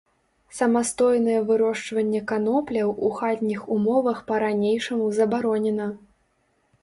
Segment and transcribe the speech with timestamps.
[0.59, 5.87] Самастойнае вырошчванне канопляў у хатніх умовах па-ранейшаму забаронена.